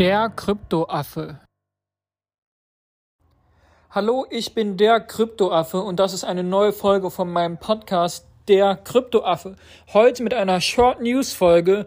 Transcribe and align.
Der 0.00 0.30
Kryptoaffe. 0.30 1.40
Hallo, 3.90 4.24
ich 4.30 4.54
bin 4.54 4.78
der 4.78 4.98
Kryptoaffe 4.98 5.82
und 5.82 6.00
das 6.00 6.14
ist 6.14 6.24
eine 6.24 6.42
neue 6.42 6.72
Folge 6.72 7.10
von 7.10 7.30
meinem 7.30 7.58
Podcast 7.58 8.26
Der 8.48 8.76
Kryptoaffe. 8.76 9.56
Heute 9.92 10.22
mit 10.22 10.32
einer 10.32 10.62
Short 10.62 11.02
News 11.02 11.34
Folge, 11.34 11.84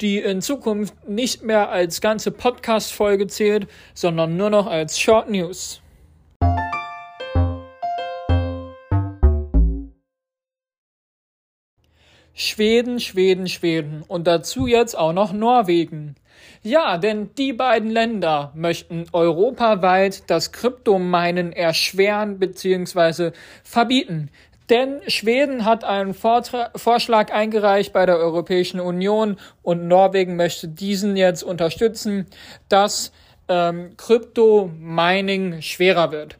die 0.00 0.20
in 0.20 0.42
Zukunft 0.42 1.08
nicht 1.08 1.42
mehr 1.42 1.68
als 1.68 2.00
ganze 2.00 2.30
Podcast 2.30 2.92
Folge 2.92 3.26
zählt, 3.26 3.66
sondern 3.94 4.36
nur 4.36 4.50
noch 4.50 4.68
als 4.68 4.96
Short 5.00 5.28
News. 5.28 5.82
Schweden, 12.32 13.00
Schweden, 13.00 13.48
Schweden 13.48 14.04
und 14.06 14.28
dazu 14.28 14.68
jetzt 14.68 14.96
auch 14.96 15.12
noch 15.12 15.32
Norwegen. 15.32 16.14
Ja, 16.62 16.98
denn 16.98 17.30
die 17.36 17.52
beiden 17.52 17.90
Länder 17.90 18.52
möchten 18.54 19.06
europaweit 19.12 20.24
das 20.28 20.52
Kryptominen 20.52 21.52
erschweren 21.52 22.38
bzw. 22.38 23.32
verbieten. 23.62 24.30
Denn 24.68 25.00
Schweden 25.06 25.64
hat 25.64 25.84
einen 25.84 26.12
Vortra 26.12 26.70
Vorschlag 26.74 27.32
eingereicht 27.32 27.92
bei 27.92 28.04
der 28.04 28.18
Europäischen 28.18 28.80
Union 28.80 29.36
und 29.62 29.86
Norwegen 29.86 30.34
möchte 30.34 30.66
diesen 30.66 31.16
jetzt 31.16 31.44
unterstützen, 31.44 32.26
dass 32.68 33.12
ähm, 33.48 33.96
Kryptomining 33.96 35.62
schwerer 35.62 36.10
wird. 36.10 36.36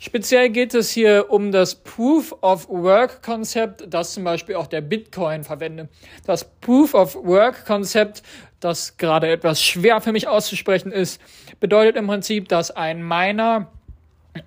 Speziell 0.00 0.50
geht 0.50 0.74
es 0.74 0.90
hier 0.90 1.26
um 1.28 1.50
das 1.50 1.74
Proof 1.74 2.32
of 2.40 2.68
Work 2.68 3.20
Konzept, 3.20 3.82
das 3.92 4.14
zum 4.14 4.22
Beispiel 4.22 4.54
auch 4.54 4.68
der 4.68 4.80
Bitcoin 4.80 5.42
verwendet. 5.42 5.88
Das 6.24 6.44
Proof 6.44 6.94
of 6.94 7.16
Work 7.16 7.66
Konzept, 7.66 8.22
das 8.60 8.96
gerade 8.96 9.28
etwas 9.28 9.62
schwer 9.62 10.00
für 10.00 10.12
mich 10.12 10.28
auszusprechen 10.28 10.92
ist, 10.92 11.20
bedeutet 11.60 11.96
im 11.96 12.06
Prinzip, 12.06 12.48
dass 12.48 12.70
ein 12.70 13.06
Miner 13.06 13.68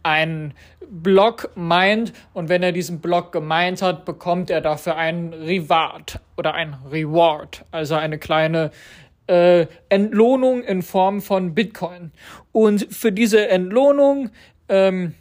einen 0.04 0.54
Block 0.90 1.50
meint 1.56 2.12
und 2.34 2.50
wenn 2.50 2.64
er 2.64 2.72
diesen 2.72 3.00
Block 3.00 3.32
gemeint 3.32 3.82
hat, 3.82 4.04
bekommt 4.04 4.50
er 4.50 4.62
dafür 4.62 4.98
einen 4.98 5.34
Reward 5.34 6.20
oder 6.38 6.54
ein 6.54 6.76
Reward, 6.92 7.64
also 7.72 7.96
eine 7.96 8.18
kleine 8.18 8.72
äh, 9.28 9.68
Entlohnung 9.88 10.64
in 10.64 10.82
Form 10.82 11.22
von 11.22 11.56
Bitcoin. 11.56 12.12
Und 12.52 12.94
für 12.94 13.14
diese 13.14 13.48
Entlohnung 13.48 14.32
ähm, 14.68 15.14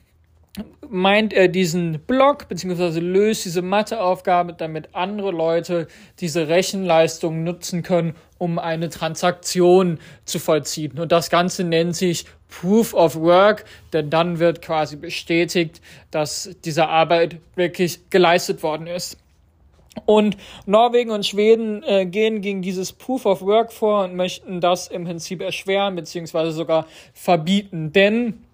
meint 0.89 1.33
er 1.33 1.49
diesen 1.49 2.01
Block 2.01 2.49
beziehungsweise 2.49 3.01
löst 3.01 3.45
diese 3.45 3.63
Matheaufgabe, 3.63 4.53
damit 4.53 4.95
andere 4.95 5.31
Leute 5.31 5.87
diese 6.19 6.49
Rechenleistung 6.49 7.45
nutzen 7.45 7.83
können, 7.83 8.15
um 8.39 8.59
eine 8.59 8.89
Transaktion 8.89 9.99
zu 10.25 10.39
vollziehen. 10.39 10.99
Und 10.99 11.13
das 11.13 11.31
Ganze 11.31 11.63
nennt 11.63 11.95
sich 11.95 12.25
Proof 12.49 12.95
of 12.95 13.15
Work, 13.17 13.65
denn 13.93 14.11
dann 14.11 14.41
wird 14.41 14.61
quasi 14.61 14.97
bestätigt, 14.97 15.81
dass 16.11 16.51
diese 16.65 16.89
Arbeit 16.89 17.37
wirklich 17.55 18.11
geleistet 18.11 18.63
worden 18.65 18.89
ist. 18.89 19.19
Und 20.07 20.37
Norwegen 20.67 21.11
und 21.11 21.27
Schweden 21.27 21.83
äh, 21.85 22.07
gehen 22.07 22.41
gegen 22.41 22.63
dieses 22.63 22.93
Proof 22.93 23.27
of 23.27 23.43
Work 23.43 23.73
vor 23.73 24.05
und 24.05 24.17
möchten 24.17 24.61
das 24.61 24.89
im 24.89 25.05
Prinzip 25.05 25.41
erschweren 25.43 25.95
beziehungsweise 25.95 26.53
sogar 26.53 26.87
verbieten. 27.13 27.93
Denn 27.93 28.45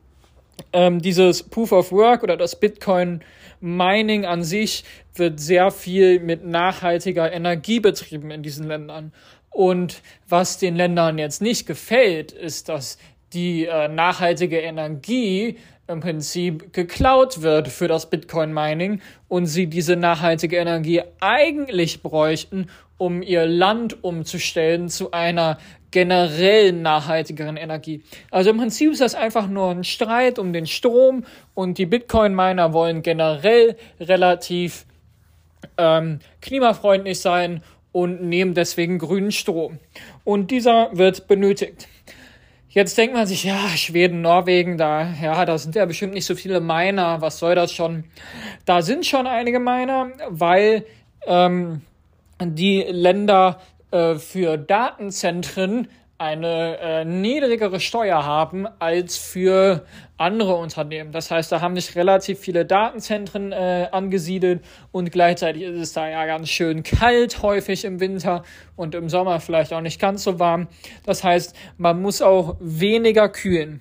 ähm, 0.72 1.00
dieses 1.00 1.42
Proof 1.42 1.72
of 1.72 1.92
Work 1.92 2.22
oder 2.22 2.36
das 2.36 2.58
Bitcoin 2.58 3.22
Mining 3.60 4.26
an 4.26 4.44
sich 4.44 4.84
wird 5.14 5.40
sehr 5.40 5.70
viel 5.70 6.20
mit 6.20 6.44
nachhaltiger 6.44 7.32
Energie 7.32 7.80
betrieben 7.80 8.30
in 8.30 8.42
diesen 8.42 8.66
Ländern. 8.66 9.12
Und 9.50 10.02
was 10.28 10.58
den 10.58 10.76
Ländern 10.76 11.18
jetzt 11.18 11.40
nicht 11.40 11.66
gefällt, 11.66 12.32
ist, 12.32 12.68
dass 12.68 12.98
die 13.32 13.64
äh, 13.64 13.88
nachhaltige 13.88 14.58
Energie 14.60 15.56
im 15.88 16.00
Prinzip 16.00 16.72
geklaut 16.72 17.42
wird 17.42 17.68
für 17.68 17.88
das 17.88 18.10
Bitcoin 18.10 18.52
Mining 18.52 19.00
und 19.28 19.46
sie 19.46 19.66
diese 19.66 19.96
nachhaltige 19.96 20.56
Energie 20.56 21.02
eigentlich 21.20 22.02
bräuchten, 22.02 22.68
um 22.98 23.22
ihr 23.22 23.46
Land 23.46 24.02
umzustellen 24.02 24.88
zu 24.88 25.12
einer 25.12 25.58
generell 25.96 26.72
nachhaltigeren 26.72 27.56
Energie. 27.56 28.02
Also 28.30 28.50
im 28.50 28.58
Prinzip 28.58 28.92
ist 28.92 29.00
das 29.00 29.14
einfach 29.14 29.48
nur 29.48 29.70
ein 29.70 29.82
Streit 29.82 30.38
um 30.38 30.52
den 30.52 30.66
Strom 30.66 31.24
und 31.54 31.78
die 31.78 31.86
Bitcoin-Miner 31.86 32.74
wollen 32.74 33.00
generell 33.00 33.78
relativ 33.98 34.84
ähm, 35.78 36.18
klimafreundlich 36.42 37.18
sein 37.18 37.62
und 37.92 38.20
nehmen 38.20 38.52
deswegen 38.52 38.98
grünen 38.98 39.32
Strom. 39.32 39.78
Und 40.22 40.50
dieser 40.50 40.90
wird 40.92 41.28
benötigt. 41.28 41.88
Jetzt 42.68 42.98
denkt 42.98 43.14
man 43.14 43.26
sich, 43.26 43.44
ja, 43.44 43.66
Schweden, 43.68 44.20
Norwegen, 44.20 44.76
da, 44.76 45.14
ja, 45.22 45.46
da 45.46 45.56
sind 45.56 45.76
ja 45.76 45.86
bestimmt 45.86 46.12
nicht 46.12 46.26
so 46.26 46.34
viele 46.34 46.60
Miner, 46.60 47.22
was 47.22 47.38
soll 47.38 47.54
das 47.54 47.72
schon? 47.72 48.04
Da 48.66 48.82
sind 48.82 49.06
schon 49.06 49.26
einige 49.26 49.60
Miner, 49.60 50.10
weil 50.28 50.84
ähm, 51.26 51.80
die 52.38 52.82
Länder 52.82 53.60
äh, 53.96 54.18
für 54.18 54.58
Datenzentren 54.58 55.88
eine 56.18 56.78
äh, 56.78 57.04
niedrigere 57.04 57.78
Steuer 57.78 58.24
haben 58.24 58.66
als 58.78 59.18
für 59.18 59.84
andere 60.16 60.54
Unternehmen. 60.54 61.12
Das 61.12 61.30
heißt, 61.30 61.52
da 61.52 61.60
haben 61.60 61.74
sich 61.74 61.94
relativ 61.94 62.38
viele 62.38 62.64
Datenzentren 62.64 63.52
äh, 63.52 63.88
angesiedelt 63.92 64.64
und 64.92 65.12
gleichzeitig 65.12 65.62
ist 65.62 65.78
es 65.78 65.92
da 65.92 66.08
ja 66.08 66.24
ganz 66.24 66.48
schön 66.48 66.82
kalt 66.82 67.42
häufig 67.42 67.84
im 67.84 68.00
Winter 68.00 68.44
und 68.76 68.94
im 68.94 69.10
Sommer 69.10 69.40
vielleicht 69.40 69.74
auch 69.74 69.82
nicht 69.82 70.00
ganz 70.00 70.24
so 70.24 70.38
warm. 70.38 70.68
Das 71.04 71.22
heißt, 71.22 71.54
man 71.76 72.00
muss 72.00 72.22
auch 72.22 72.56
weniger 72.60 73.28
kühlen. 73.28 73.80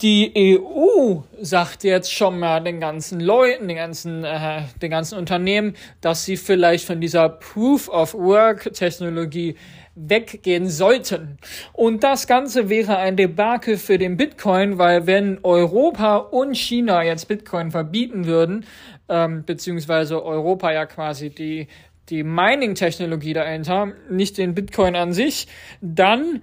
Die 0.00 0.32
EU 0.36 1.22
sagt 1.40 1.82
jetzt 1.82 2.12
schon 2.12 2.38
mal 2.38 2.60
den 2.60 2.78
ganzen 2.78 3.18
Leuten, 3.18 3.66
den 3.66 3.76
ganzen, 3.76 4.22
äh, 4.22 4.62
den 4.80 4.90
ganzen 4.90 5.18
Unternehmen, 5.18 5.74
dass 6.00 6.24
sie 6.24 6.36
vielleicht 6.36 6.84
von 6.84 7.00
dieser 7.00 7.28
Proof 7.28 7.88
of 7.88 8.14
Work 8.14 8.72
Technologie 8.74 9.56
weggehen 9.96 10.68
sollten. 10.68 11.38
Und 11.72 12.04
das 12.04 12.28
Ganze 12.28 12.68
wäre 12.68 12.98
ein 12.98 13.16
Debakel 13.16 13.76
für 13.76 13.98
den 13.98 14.16
Bitcoin, 14.16 14.78
weil 14.78 15.08
wenn 15.08 15.40
Europa 15.42 16.18
und 16.18 16.56
China 16.56 17.02
jetzt 17.02 17.26
Bitcoin 17.26 17.72
verbieten 17.72 18.26
würden, 18.26 18.66
ähm, 19.08 19.42
beziehungsweise 19.44 20.24
Europa 20.24 20.72
ja 20.72 20.86
quasi 20.86 21.30
die 21.30 21.66
die 22.10 22.22
Mining-Technologie 22.22 23.32
dahinter, 23.32 23.92
nicht 24.10 24.38
den 24.38 24.54
Bitcoin 24.54 24.96
an 24.96 25.12
sich, 25.12 25.48
dann 25.80 26.42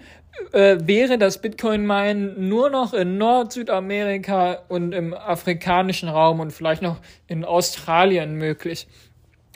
äh, 0.52 0.78
wäre 0.81 1.18
das 1.18 1.42
Bitcoin-Minen 1.42 2.48
nur 2.48 2.70
noch 2.70 2.94
in 2.94 3.18
Nord-, 3.18 3.53
Südamerika 3.53 4.64
und 4.68 4.94
im 4.94 5.14
afrikanischen 5.14 6.09
Raum 6.09 6.40
und 6.40 6.52
vielleicht 6.52 6.81
noch 6.81 6.98
in 7.28 7.46
Australien 7.46 8.36
möglich. 8.36 8.88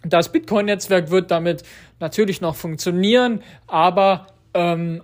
Das 0.03 0.31
Bitcoin-Netzwerk 0.31 1.11
wird 1.11 1.29
damit 1.31 1.63
natürlich 1.99 2.39
noch 2.39 2.55
funktionieren, 2.55 3.41
aber 3.67 4.27
ähm, 4.53 5.01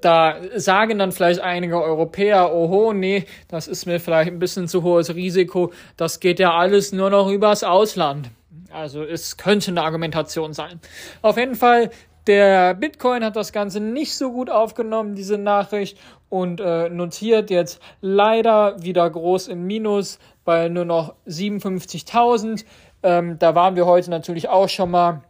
da 0.00 0.36
sagen 0.56 0.98
dann 0.98 1.12
vielleicht 1.12 1.40
einige 1.40 1.82
Europäer, 1.82 2.54
oho, 2.54 2.92
nee, 2.92 3.24
das 3.48 3.68
ist 3.68 3.86
mir 3.86 4.00
vielleicht 4.00 4.30
ein 4.30 4.38
bisschen 4.38 4.68
zu 4.68 4.82
hohes 4.82 5.14
Risiko, 5.14 5.72
das 5.96 6.20
geht 6.20 6.38
ja 6.38 6.52
alles 6.52 6.92
nur 6.92 7.10
noch 7.10 7.30
übers 7.30 7.64
Ausland. 7.64 8.30
Also 8.74 9.04
es 9.04 9.36
könnte 9.36 9.70
eine 9.70 9.82
Argumentation 9.82 10.52
sein. 10.52 10.80
Auf 11.22 11.36
jeden 11.36 11.54
Fall 11.54 11.90
der 12.26 12.74
Bitcoin 12.74 13.22
hat 13.22 13.36
das 13.36 13.52
Ganze 13.52 13.80
nicht 13.80 14.14
so 14.14 14.32
gut 14.32 14.48
aufgenommen, 14.48 15.14
diese 15.14 15.36
Nachricht, 15.36 15.98
und 16.30 16.60
äh, 16.60 16.88
notiert 16.88 17.50
jetzt 17.50 17.80
leider 18.00 18.82
wieder 18.82 19.08
groß 19.08 19.48
im 19.48 19.66
Minus 19.66 20.18
bei 20.44 20.68
nur 20.68 20.84
noch 20.84 21.14
57.000. 21.28 22.64
Ähm, 23.02 23.38
da 23.38 23.54
waren 23.54 23.76
wir 23.76 23.86
heute 23.86 24.10
natürlich 24.10 24.48
auch 24.48 24.68
schon 24.68 24.90
mal 24.90 25.22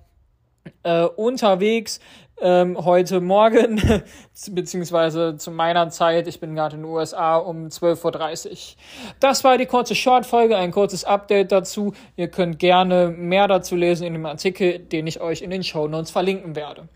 äh, 0.83 1.05
unterwegs 1.05 2.01
ähm, 2.41 2.85
heute 2.85 3.21
Morgen, 3.21 3.81
beziehungsweise 4.51 5.37
zu 5.37 5.51
meiner 5.51 5.89
Zeit, 5.91 6.27
ich 6.27 6.41
bin 6.41 6.55
gerade 6.55 6.77
in 6.77 6.83
den 6.83 6.91
USA 6.91 7.37
um 7.37 7.67
12.30 7.69 8.51
Uhr. 8.51 8.57
Das 9.21 9.45
war 9.45 9.57
die 9.57 9.67
kurze 9.67 9.95
Short-Folge, 9.95 10.57
ein 10.57 10.73
kurzes 10.73 11.05
Update 11.05 11.53
dazu. 11.53 11.95
Ihr 12.17 12.29
könnt 12.29 12.59
gerne 12.59 13.09
mehr 13.09 13.49
dazu 13.49 13.77
lesen 13.77 14.07
in 14.07 14.15
dem 14.15 14.27
Artikel, 14.27 14.79
den 14.79 15.07
ich 15.07 15.21
euch 15.21 15.43
in 15.43 15.51
den 15.51 15.63
Show 15.63 15.87
Notes 15.87 16.11
verlinken 16.11 16.57
werde. 16.57 16.89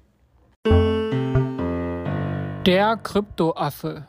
Der 2.67 2.97
Kryptoaffe 2.97 4.07